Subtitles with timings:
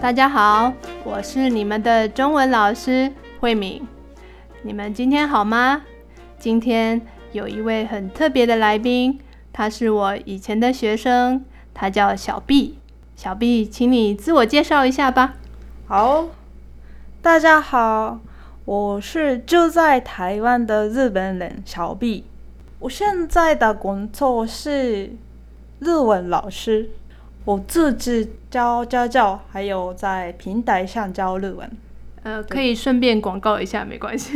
[0.00, 3.84] 大家好，我是你们的中文老师慧敏。
[4.62, 5.82] 你们今天好吗？
[6.38, 9.18] 今天有一位很特别的来宾，
[9.52, 11.44] 他是我以前的学生，
[11.74, 12.78] 他叫小 B。
[13.16, 15.34] 小 B，请你自我介绍一下吧。
[15.88, 16.28] 好，
[17.20, 18.20] 大家好，
[18.66, 22.24] 我是住在台湾的日本人小 B。
[22.78, 25.16] 我现在的工作是
[25.80, 26.90] 日文老师，
[27.48, 31.66] 我自己教家教，还有在平台上教日文。
[32.22, 34.34] 呃，可以顺便广告一下，没关系。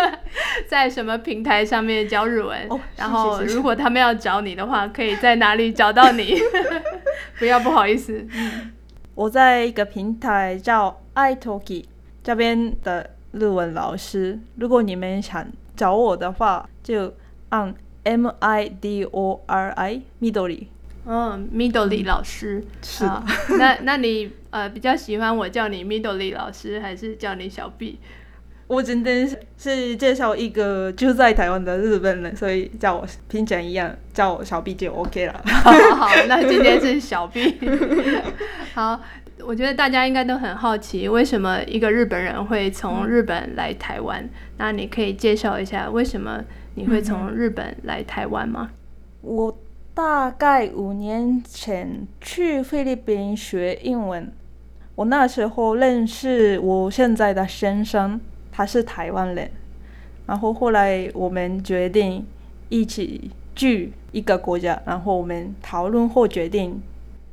[0.68, 2.68] 在什么平台上面教日文？
[2.68, 6.34] 哦然后如果他们要找你的话，可以在哪里找到你？
[7.40, 8.26] 不要不好意思。
[9.14, 11.86] 我在一个平台叫 iTalki
[12.22, 17.14] 这边的日文老师，如果你们想找我的话，就
[17.48, 20.66] 按 M I D O R I Midori。
[21.06, 23.22] 嗯，Midori 老师是好
[23.58, 27.98] 那那你呃比较喜欢我叫你 Midori 老师，还是叫你小 B？
[28.66, 29.28] 我今天
[29.58, 35.42] 是介绍一个住在台湾的日本人，所以叫我平常一样叫我小 B 就 OK 了。
[35.44, 37.54] 好好好，那今天是小 B。
[38.72, 38.98] 好，
[39.40, 44.26] 我觉得大家应该都很好奇，为什么一个日本人会从日本来台湾？
[44.56, 46.42] 那你可以介绍一下为什么
[46.74, 48.70] 你会从日本来台湾吗？
[49.20, 49.54] 我
[49.94, 54.32] 大概五年前去菲律宾学英文，
[54.96, 59.48] 我那时候认识我现在的先生，他是台湾人，
[60.26, 62.26] 然后后来我们决定
[62.68, 66.82] 一起去一个国家，然后我们讨论后决定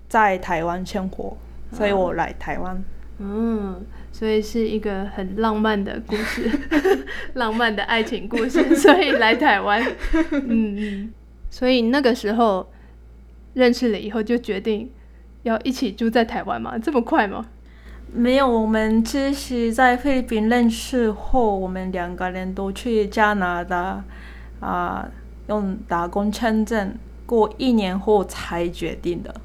[0.07, 1.35] 在台湾生活，
[1.71, 2.83] 所以我来台湾。
[3.17, 6.49] 嗯，所以是一个很浪漫的故事，
[7.33, 9.83] 浪漫的爱情故事，所以来台湾。
[10.31, 11.13] 嗯嗯，
[11.51, 12.71] 所以那个时候
[13.53, 14.89] 认识了以后，就决定
[15.43, 16.77] 要一起住在台湾嘛？
[16.79, 17.45] 这么快吗？
[18.13, 24.03] 没有，我们其实在菲律宾认识后，我们两个人都去加拿大
[24.59, 25.09] 啊、
[25.47, 26.95] 用打工签证，
[27.25, 29.35] 过一年后才决定的。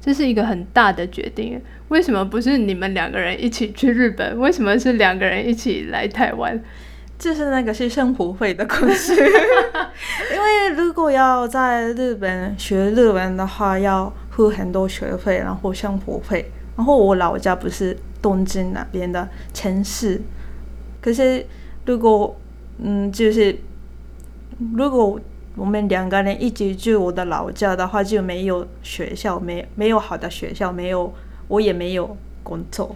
[0.00, 4.38] 这是一个很大的决定，为什么不是你们两个人一起去日本？
[4.38, 6.62] 为什么是两个人一起来台湾？
[7.18, 9.12] 就是那个是生活费的故事，
[10.32, 16.50] 因为如果要在日本学日文的话，要付很多学费，然后生活费。
[16.76, 20.20] 然后我老家不是东京那边的城市，
[21.00, 21.46] 可是
[21.86, 22.36] 如果
[22.78, 23.58] 嗯，就是
[24.74, 25.18] 如果
[25.56, 31.10] 我们两个人一起住我的老家的话，就没有学校，没没有好的学校，没有
[31.48, 32.94] 我也没有工作。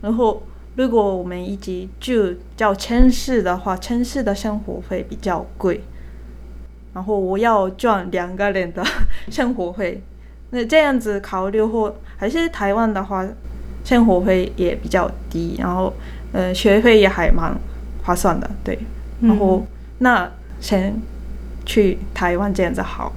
[0.00, 0.40] 然后
[0.76, 5.80] 如果我们一起住叫城市的话，城市的生活费比较贵，
[6.94, 8.84] 然后我要赚两个人的
[9.30, 10.02] 生活费。
[10.50, 13.26] 那这样子考虑后，还是台湾的话，
[13.84, 15.92] 生活费也比较低，然后
[16.32, 17.52] 呃学费也还蛮
[18.04, 18.78] 划算的，对。
[19.20, 19.66] 然后、
[19.98, 20.94] 那先
[21.64, 23.12] 去台湾这样子好，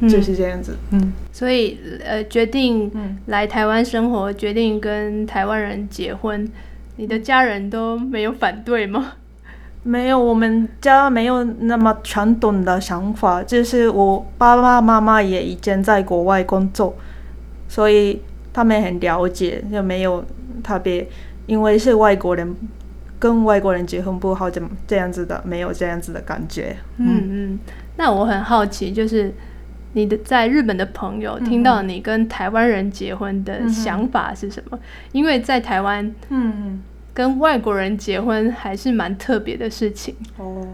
[0.00, 3.18] 就就是这样子，嗯所以呃，决定嗯。
[3.26, 6.48] 来台湾生活，决定跟台湾人结婚，
[6.96, 9.12] 你的家人都没有反对吗？
[9.84, 16.94] 没有，我们家没有那么传统的想法，就是我爸爸妈妈也已经在国外工作，
[17.66, 18.22] 所以
[18.52, 20.24] 他们很了解，就没有
[20.62, 21.08] 特别
[21.46, 22.54] 因为是外国人
[23.18, 26.76] 跟外国人结婚不好怎么这样子的，没有这样子的感觉。
[26.98, 27.58] 嗯嗯，
[27.96, 29.34] 那我很好奇，就是
[29.94, 34.78] 你的在日本的朋友听到你跟台湾人结婚的想法是什么？
[35.12, 36.82] 因为在台湾嗯
[37.14, 40.66] 跟外国人结婚还是蛮特别的事情，哦，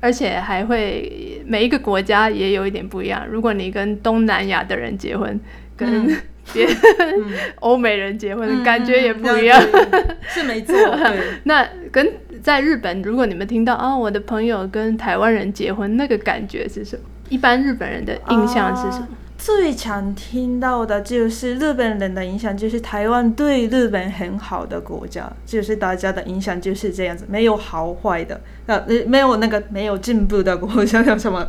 [0.00, 3.26] 而且还会每一个国家也有一点不一样。
[3.26, 5.40] 如果你跟东南亚的人结婚，
[5.76, 6.16] 跟嗯
[6.52, 6.66] 别
[7.60, 9.58] 欧美人结婚，感觉也不一样。
[9.72, 10.74] 嗯，是没错，
[11.44, 12.06] 那跟
[12.42, 17.02] 在日本，如果你们听到啊、我的朋友跟台湾人结婚，那个感觉是什么？
[17.30, 19.08] 一般日本人的印象是什么？
[19.38, 31.48] 最常听到的就是日本人的影响，就是台湾对日本很好的国家，就是大家的印象就是这样子，没有好坏的，呃，没有那个没有进步的国家叫什么，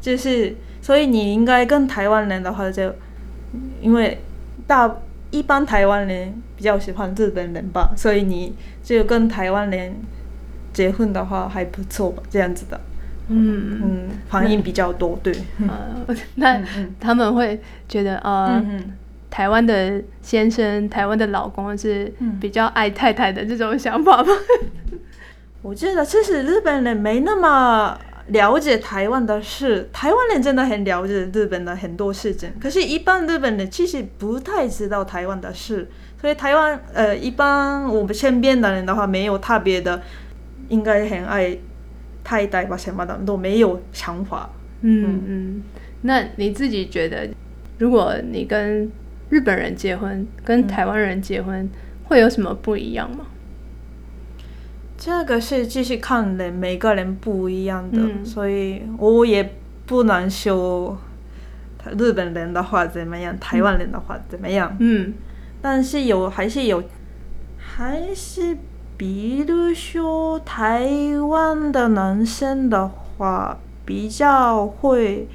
[0.00, 2.94] 就是所以你应该跟台湾人的话就，
[3.80, 4.20] 因为
[4.68, 4.98] 大
[5.32, 8.54] 一般台湾人比较喜欢日本人吧，所以你
[8.84, 9.96] 就跟台湾人
[10.72, 12.80] 结婚的话还不错吧，这样子的，
[13.28, 15.34] 嗯嗯，反应比较多，对，
[15.68, 16.60] 呃，那
[17.00, 18.62] 他们会觉得呃。
[19.30, 24.28] 台湾的先生、台湾的老公是嗯比较爱太太的这种想法吗？
[25.60, 27.98] 我觉得其实日本人没那么
[28.28, 35.88] 了解台湾的事，台湾人真的很了解日本的很多事情，可是，一般日本人其实不太知道台湾的事，
[36.20, 40.00] 所以台湾呃，一般我们身边的人的话，没有特别的，
[40.68, 41.58] 应该很爱
[42.24, 44.50] 太太吧什么的都没有想法。
[44.80, 45.62] 嗯嗯，
[46.02, 47.28] 那你自己觉得，
[47.78, 48.90] 如果你跟
[49.30, 51.68] 日本人结婚，跟台湾人结婚，
[52.04, 53.26] 会有什么不一样吗？
[54.96, 59.54] 这个是继续看人，每个人不一样的，所以我也
[59.86, 60.96] 不能说
[61.98, 64.74] 日本人的话怎么样，台湾人的话怎么样。
[64.78, 65.12] 嗯，
[65.60, 66.82] 但是有还是有，
[67.58, 68.56] 还是
[68.96, 70.88] 比如说台
[71.28, 75.26] 湾的男生的话，比较会，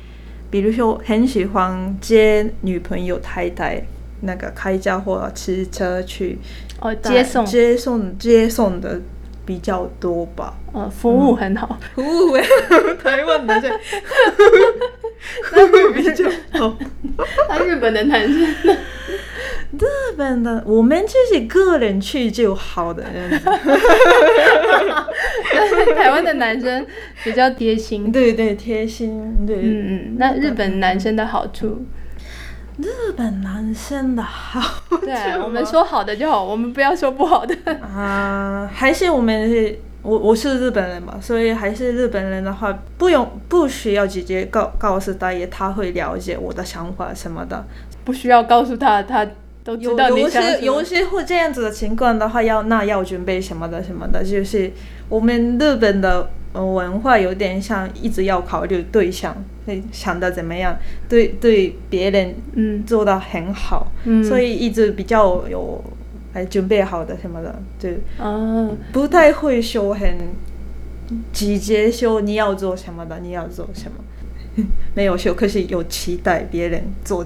[0.49, 3.81] 比如说很喜欢接女朋友太太，
[4.21, 6.37] 那个开车或者骑车去
[6.79, 7.45] 哦接送。
[7.45, 9.01] 接送接送的。
[9.45, 12.37] 比较多吧，呃，服务很好，服务。
[13.03, 13.71] 台湾男生，
[15.53, 16.77] 那会比较好。
[17.49, 18.77] 那日本的 男生，日
[20.19, 23.03] 本的我们就是个人去就好的。
[25.95, 26.85] 台湾的男生
[27.23, 30.15] 比较贴心，对对，贴心，对，嗯嗯。
[30.17, 31.85] 那日本男生的好处？
[32.77, 34.61] 日本男生的好，
[35.01, 38.69] 对我们说好的就好，我们不要说不好的啊。
[38.73, 47.65] 还是我们是，我我是日本人嘛，所以还是日本人的话，不用不需要直接告告诉大爷，他会了解我的想法什么的，
[48.05, 49.27] 不需要告诉他，他
[49.77, 54.71] 都知道你想有些有些会这样子的情况的话，要那要准备什么的什么的，就是
[55.07, 56.29] 我们日本的。
[56.51, 59.37] 文化有点像一直要考虑对象，
[59.67, 60.75] 会想的怎么样，
[61.07, 62.83] 对对别人嗯。
[62.83, 65.79] 做的很好，嗯，所以一直比较有
[66.33, 70.17] 哎准备好的什么的，对，哦，不太会说很
[71.31, 77.23] 直接说你要做什么的，你要做什么， 没有说，可是有期待别人做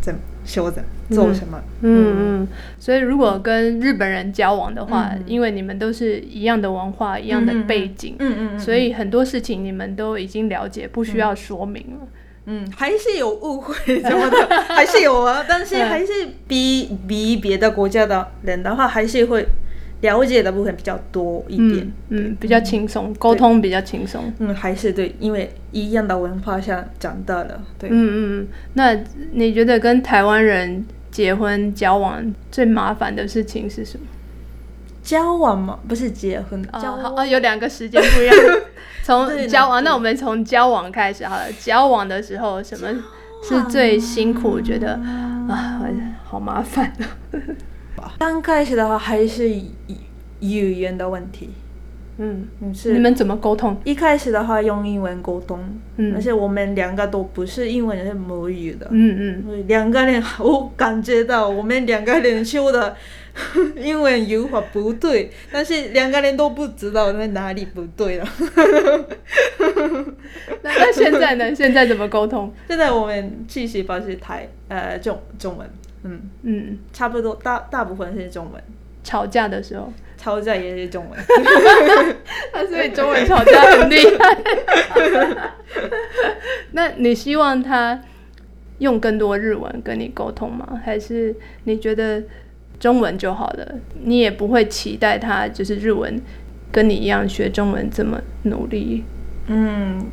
[0.00, 0.14] 怎
[0.44, 0.82] 修的。
[1.10, 1.60] 做什么？
[1.82, 2.48] 嗯嗯，
[2.78, 12.06] 所以如果跟日本人交往的话，因为你们都是一样的文化、一样的背景，嗯嗯所以很多事情你们都已经了解，不需要说明了。
[12.46, 16.12] 嗯，还是有误会什么的， 还是有啊，但是还是
[16.46, 19.44] 比比别的国家的人的话，还是会。
[20.00, 28.96] 了解的部分比较多一点，嗯，比较轻松，沟通比较轻松，嗯，还是对，因为一样的文化下长大的，对，嗯嗯，那
[29.32, 34.06] 你觉得跟台湾人结婚交往最麻烦的事情是什么？
[35.02, 35.78] 交往吗？
[35.88, 38.36] 不是结婚，交往哦，有两个时间不一样。
[39.02, 41.50] 从交往，那我们从交往开始好了。
[41.58, 42.88] 交往的时候，什么
[43.42, 44.60] 是最辛苦？
[44.60, 44.92] 觉得
[45.48, 45.82] 啊，
[46.24, 46.92] 好麻烦。
[48.18, 49.48] 刚开始的话还是
[50.40, 51.50] 语言的问题，
[52.18, 53.76] 嗯，是你们怎么沟通？
[53.84, 55.58] 一开始的话用英文沟通，
[55.96, 62.96] 嗯，而且我们两个都不是英文是母语的，嗯嗯，两个人我感觉到我们两个人说的
[63.76, 68.28] 英文语法不对，但是两个人都不知道那哪里不对了。
[70.62, 71.54] 那那现在呢？
[71.54, 72.52] 现在怎么沟通？
[72.68, 75.68] 现在我们继续保持台呃中中文。
[76.02, 78.62] 嗯嗯，差不多大大部分是中文。
[79.02, 81.18] 吵架的时候，吵架也是中文。
[82.52, 85.52] 他 所以中文吵架很厉害。
[86.72, 87.98] 那你希望他
[88.78, 90.80] 用更多日文跟你沟通吗？
[90.84, 92.22] 还是你觉得
[92.78, 93.74] 中文就好了？
[94.02, 96.20] 你也不会期待他就是日文
[96.70, 99.02] 跟你一样学中文这么努力？
[99.46, 100.06] 嗯，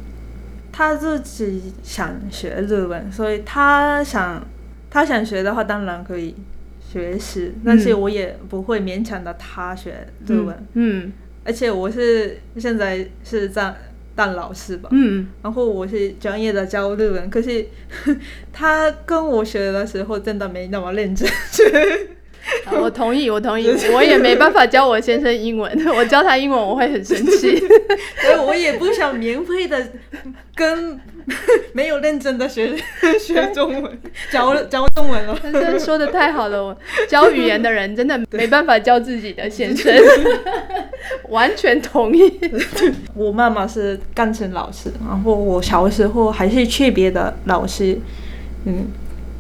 [0.72, 4.42] 他自己想学日文，所以他想。
[4.90, 6.36] 他想学的话，当然可以
[6.80, 10.68] 学习，但是我也不会勉强的他学日文。
[10.74, 11.12] 嗯，
[11.44, 13.76] 而且我是现在是在
[14.16, 14.90] 当老师吧。
[14.92, 17.66] 嗯，然后我是专业的教日文，可是
[18.52, 21.30] 他跟我学的时候真的没那么认真。
[22.72, 27.58] 我同意，我同意，我也没办法教我先生英文，我教他英文我会很生气，
[28.22, 29.88] 所以我也不想免费的
[30.56, 31.00] 跟
[31.74, 32.76] 没有认真的学
[33.20, 34.00] 学中文，
[34.32, 35.38] 教教中文了。
[35.42, 39.94] 先生说的太好了，我教语言的人真的没办法教自己的先生，
[41.30, 42.40] 完全同意。
[43.14, 47.98] 我妈妈是钢琴老师，然后我小时候还是去别的老师，
[48.66, 48.88] 嗯，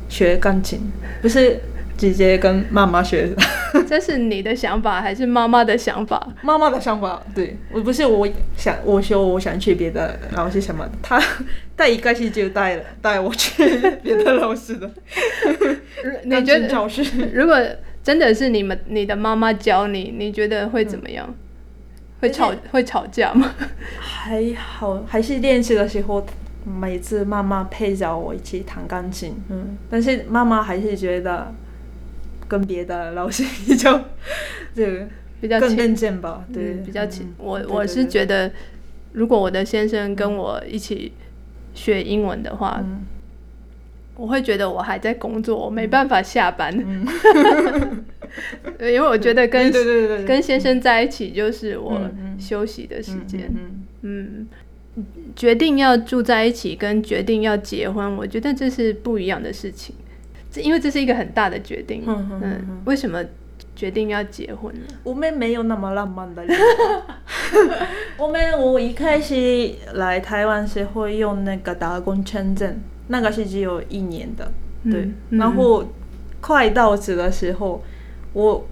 [0.09, 0.79] 学钢琴，
[1.21, 1.59] 不是。
[1.97, 3.29] 直接跟妈妈学，
[3.87, 6.27] 这是你的想法还是妈妈的想法？
[6.41, 11.21] 妈妈的想法，对我不是我想我说我想去别的老师什么，他
[11.75, 13.63] 带一开始就带了带我去
[14.03, 14.89] 别的老师的。
[16.23, 16.67] 你觉得
[17.33, 17.57] 如果
[18.03, 21.33] 真的是你们你的妈妈教你，你觉得会怎么样？
[22.19, 23.53] 会吵会吵架吗？
[23.99, 26.25] 还好，还是练习的时候，
[26.65, 31.53] 每次妈妈陪着我一起弹钢琴，嗯，但是妈妈还是觉得
[32.47, 33.99] 跟别的老师比较，
[34.73, 35.07] 对，
[35.41, 37.33] 比较亲更认真吧，对，嗯比较亲嗯。
[37.37, 38.51] 我我是觉得，
[39.13, 41.11] 如果我的先生跟我一起
[41.73, 43.05] 学英文的话，嗯
[44.15, 46.73] 我会觉得我还在工作，我没办法下班。
[46.75, 47.05] 嗯
[48.81, 52.01] 因为我觉得跟对对对对跟先生在一起就是我
[52.39, 53.51] 休息的时间。
[54.01, 54.47] 嗯
[54.95, 55.03] 嗯，
[55.35, 59.93] 决定要住在一起跟决定要结婚，我觉得这是不一样的事情。
[60.57, 62.03] 这因为这是一个很大的决定。
[62.07, 63.23] 嗯嗯嗯嗯为什么
[63.75, 64.81] 决定要结婚呢？
[65.03, 66.43] 我们没有那么浪漫的。
[68.17, 74.51] 我们我一开始来台湾是会用那个打工签证，那个是只有一年的，
[74.83, 75.01] 对。
[75.29, 75.85] 嗯然后
[76.41, 77.83] 快到职的时候，
[78.33, 78.65] 我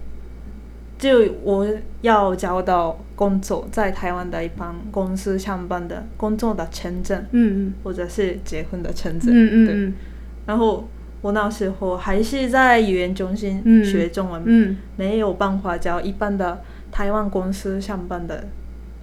[0.98, 1.66] 就我
[2.00, 9.74] 要找到工作，在台湾的一帮公司上班的工作的签证，嗯或者是结婚的签嗯证，对。
[9.74, 9.94] 嗯嗯
[10.46, 10.88] 然后
[11.22, 18.48] 我那时候还是在语言中心嗯学中文，嗯没有办法找一般的台湾公司上班的，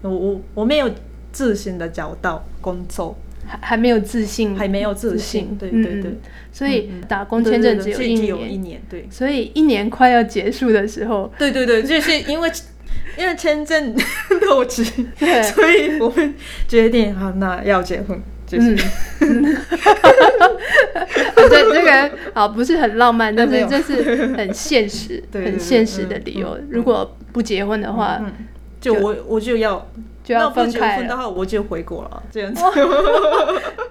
[0.01, 0.89] 我我我没有
[1.32, 6.12] 自信的找到工作，还还没有自信，还没有自自信，对嗯对对。
[6.12, 6.17] 嗯，
[6.51, 9.08] 所以打工签证只有一对对对只有一年，对。
[9.10, 12.51] 所以一年快要结束的时候，对对对，就是因为
[13.17, 13.96] 因为签证
[14.50, 14.84] 漏期，
[15.20, 15.43] 对。
[15.43, 16.34] 所以我们
[16.67, 18.22] 决定好那要结婚，
[18.53, 18.75] 就是、
[19.22, 19.55] 嗯，
[21.50, 26.67] 这这个啊不是很浪漫，但是这是很现实、 很现实的嗯理由嗯。
[26.69, 28.31] 如果不结婚的话，嗯，
[28.79, 29.88] 就我我就要
[30.24, 32.62] 就要分开我就回国了，这样子。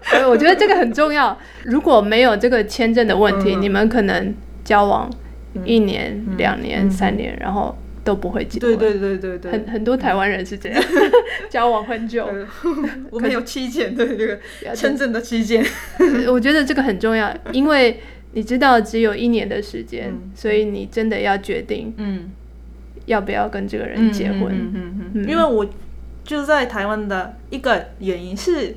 [0.04, 1.36] 所以我觉得这个很重要。
[1.64, 5.10] 如果没有这个签证的问题，嗯你们可能交往
[5.64, 8.78] 一年、嗯两年、嗯三年，然后都不会结对婚。
[8.78, 10.82] 对对对对，很很多台湾人是这样，
[11.48, 12.24] 交往很久。
[12.26, 12.46] 呃
[13.10, 14.74] 我们有期限，对这个了解。
[14.74, 15.64] 签证的期限。
[16.28, 18.00] 我觉得这个很重要，因为
[18.32, 22.30] 你知道只有一年的时间，嗯所以你真的要决定嗯，
[23.06, 24.48] 要不要跟这个人结婚。
[24.50, 25.66] 嗯嗯嗯嗯因为我
[26.24, 28.74] 就在台湾的一个原因是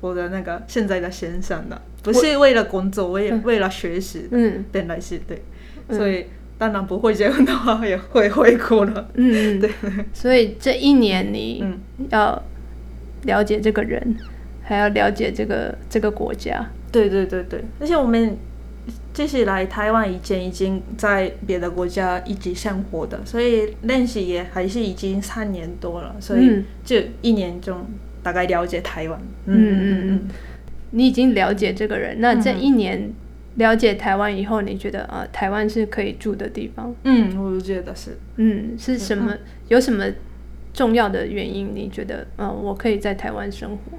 [0.00, 4.64] 我的那个现在的先生的，不是为了工作，我也为了学习，嗯。
[4.72, 5.42] 本来是对，
[5.88, 5.96] 嗯。
[5.96, 6.26] 所以
[6.58, 9.08] 当然不会结婚的话也会会哭了。
[9.14, 9.70] 嗯，对，
[10.12, 11.78] 所以这一年你嗯。
[12.10, 12.42] 要
[13.24, 14.16] 了解这个人，
[14.62, 16.64] 还要了解这个这个国家。
[16.92, 17.42] 对对对。
[17.44, 18.36] 对，而且我们
[19.12, 26.64] 这是来台湾以前已经在别的国家一起生活的，所以认识也还是已经三年多了，所以嗯。
[26.84, 27.84] 就一年中
[28.22, 29.20] 大概了解台湾。
[29.46, 30.28] 嗯嗯嗯，
[30.92, 33.12] 你已经了解这个人，那这一年
[33.56, 36.94] 了解台湾以后，你觉得啊、台湾是可以住的地方？
[37.04, 38.16] 嗯，我觉得是。
[38.36, 39.34] 嗯，是什么？
[39.68, 40.04] 有什么
[40.72, 41.72] 重要的原因？
[41.74, 43.98] 你觉得，嗯、我可以在台湾生活？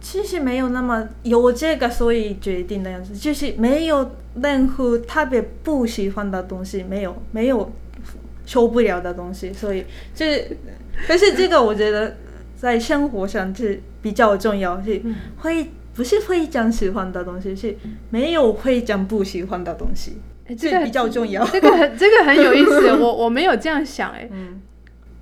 [0.00, 7.70] 其实没有那么有这个，所以决定的样子，就是没有任何特别不喜欢的东西，没有没有
[8.46, 10.56] 受不了的东西，所以就是，
[11.06, 12.16] 但是这个我觉得
[12.56, 15.02] 在生活上是比较重要，是
[15.36, 17.76] 会不是会讲喜欢的东西，是
[18.10, 21.44] 没有会讲不喜欢的东西，哎这个比较重要。
[21.46, 24.60] 这个很这个很有意思， 我我没有这样想，哎，嗯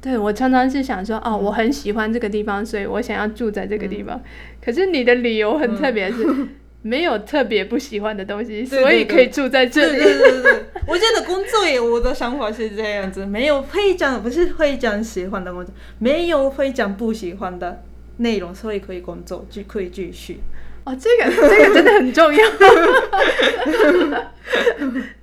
[0.01, 4.21] 对我常常是想说，哦，我很喜欢这个地方，所以我想要住在这个地方。
[4.65, 6.25] 可是你的理由很特别，是
[6.83, 9.99] 没有特别不喜欢的东西，所以可以住在这里。
[9.99, 10.53] 对对对对，
[10.87, 17.83] 我觉得工作也我的想法是这样子，没有会讲不是会讲喜欢的工作，没有会讲不喜欢的
[18.19, 20.39] 内容，所以可以工作就可以继续。
[20.89, 21.31] 哦，这个。
[21.31, 22.47] 这个真的很重要。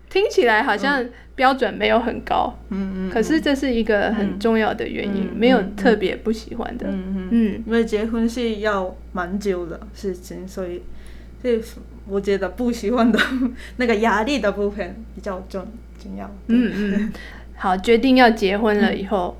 [0.10, 1.03] 听起来好像
[1.34, 6.88] 标准没有很高，嗯嗯可是这是一个很重要的原因，嗯没有嗯特别不喜欢的。
[6.88, 7.63] 嗯嗯嗯。
[7.65, 10.81] 因为结婚是要蛮久的事情，所以
[11.41, 11.60] 所以
[12.07, 13.19] 我觉得不喜欢的
[13.77, 15.67] 那个压力的部分比较重
[16.01, 16.29] 重要。
[16.48, 16.72] 嗯。
[16.75, 17.12] 嗯，
[17.57, 19.36] 好，决定要结婚了以后，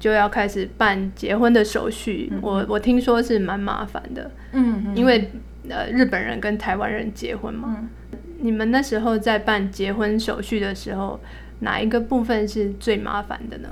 [0.00, 2.32] 就要开始办结婚的手续。
[2.40, 4.82] 我我听说是蛮麻烦的，嗯。
[4.86, 5.30] 嗯，因为
[5.68, 7.76] 呃日本人跟台湾人结婚嘛。
[7.80, 7.88] 嗯
[8.38, 11.18] 你们那时候在办结婚手续的时候，
[11.60, 13.68] 哪一个部分是最麻烦的呢？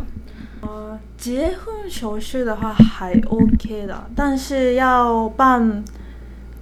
[0.62, 5.84] 呃，结婚手续的话还 OK 的，但是要办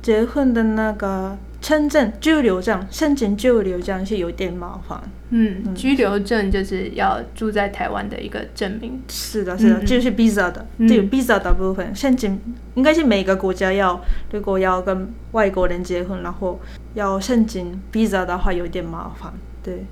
[0.03, 5.01] 结婚的那个签证居留证，申请居留证是有点麻烦。
[5.31, 9.01] 嗯，居留证就是要住在台湾的一个证明。
[9.09, 12.39] 是的，是的，嗯嗯就是 visa 的，嗯对 visa 的部分，申请
[12.75, 13.99] 应该是每个国家要，
[14.33, 16.61] 如果要跟外国人结婚，然后
[16.95, 19.33] 要申请 visa 的话有点麻烦。
[19.63, 19.87] 对，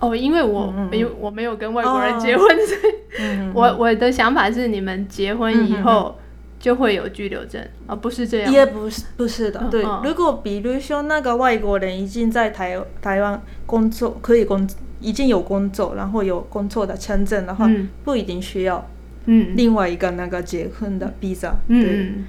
[0.00, 6.18] 哦，因为我嗯嗯嗯没有我没有跟外国人哦结婚，所以嗯我我的想法是你们结婚以嗯嗯后
[6.62, 8.52] 就会有居留证，啊不是这样。
[8.52, 9.84] 也不是不是的，对。
[10.04, 14.66] 如果比如说那个外国人已经在台台湾工作，可以工
[15.00, 18.88] 已经有工作，然后有工作的签证的话，嗯不一定需要
[19.26, 21.50] 嗯另外一个那个结婚的 visa。
[21.66, 22.24] 对，嗯，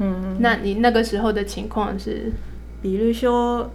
[0.00, 2.32] 嗯，那你那个时候的情况是？
[2.82, 3.70] 比如说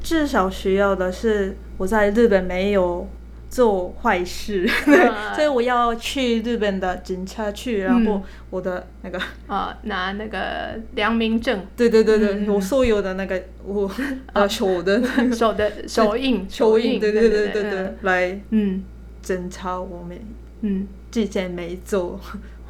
[0.00, 3.08] 至少需要的是我在日本没有
[3.52, 5.34] 做坏事， 嗯。
[5.34, 8.22] 所以我要去日本的警察去，然后嗯。
[8.48, 9.20] 我的那个。
[9.46, 12.48] 啊，拿那个良民证，对对对对，嗯。
[12.48, 13.90] 我所有的那个我
[14.32, 15.02] 啊手的。
[15.36, 18.82] 手的 手印，手印，对对对对对对，，来嗯。
[19.22, 20.18] 侦查我们
[20.62, 20.88] 嗯。
[21.10, 22.18] 之前没做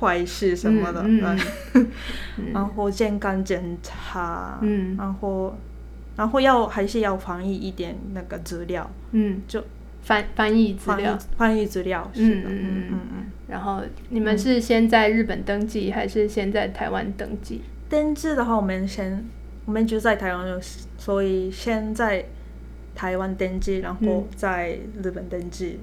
[0.01, 1.87] 坏事什么的，嗯。
[2.53, 4.97] 然后健康检查，嗯。
[4.99, 5.57] 然后
[6.17, 9.62] 然后要还是要防疫一点那个资料，嗯，就
[10.02, 13.26] 翻翻译资料，翻译资料，是的，嗯嗯嗯。
[13.49, 17.62] 然后你们是先在日本登记，还是先在台湾登记？
[17.88, 19.25] 登记的话，我们先
[19.64, 20.61] 我们就在台湾，
[20.97, 22.25] 所以先在
[22.94, 25.78] 台湾登记，然后嗯在日本登记，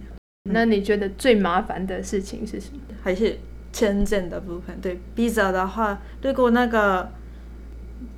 [0.49, 2.79] 那你觉得最麻烦的事情是什么？
[3.01, 3.37] 还是
[3.71, 4.75] 签证的部分。
[4.81, 7.11] 对，visa 的话，如果那个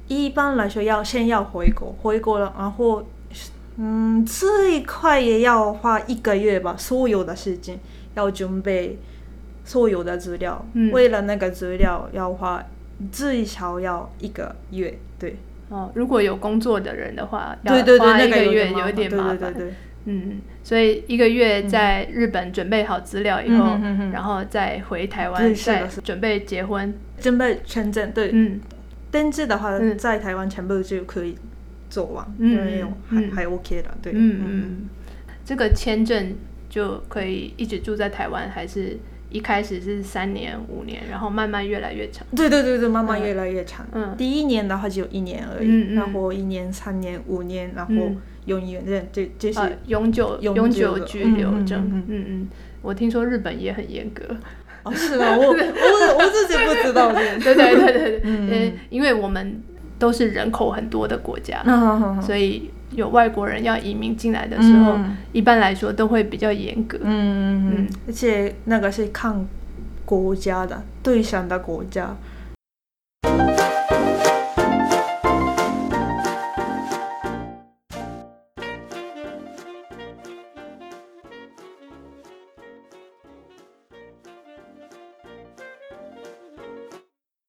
[0.07, 3.05] 一般来说要先要回国，回国了，然后
[3.77, 7.79] 嗯，最快也要花一个月吧，所有的事情
[8.15, 8.99] 要准备
[9.63, 10.91] 所有的资料，嗯。
[10.91, 12.63] 为了那个资料要花
[13.11, 15.37] 最少要一个月，对。
[15.69, 19.37] 哦，如果有工作的人的话，要对对对，花那一个月有点麻烦。
[19.39, 19.73] 对对对，
[20.05, 26.93] 嗯，所以一个月在日本准备好资料以后，嗯哼哼哼然后再回台湾，再准备结婚。
[27.21, 28.59] 准备签证，对，嗯。
[29.09, 29.97] 登记的话嗯。
[29.97, 31.37] 在台湾全部就可以
[31.91, 32.57] 做完，嗯
[33.07, 33.31] 还嗯。
[33.31, 34.89] 还 OK 的，对，嗯嗯，
[35.45, 36.33] 这个签证
[36.67, 38.97] 就可以一直住在台湾，还是
[39.29, 42.25] 一开始是三年、五年，然后慢慢越来越长？
[42.35, 43.85] 对对对对，慢慢嗯越来越长。
[43.91, 48.17] 嗯第一年的话只有一年而已，然后一年、三年、五年，然后嗯。
[48.47, 51.79] 永远认，这这是、呃，永久永永久居留证。
[52.07, 52.49] 嗯嗯
[52.81, 54.23] 我听说日本也很严格。
[54.81, 57.21] 哦，是啊，我我我自己不知道 的。
[57.39, 58.49] 对对对对对， 嗯。
[58.49, 59.61] 呃，因为我们
[60.01, 61.61] 都是人口很多的国家，
[62.19, 65.15] 所以有外国人要移民进来的时候，嗯。
[65.31, 66.97] 一般来说都会比较严格。
[67.03, 67.73] 嗯嗯嗯。
[67.77, 69.45] 嗯，而且那个是看
[70.03, 72.15] 国家的对象的国家，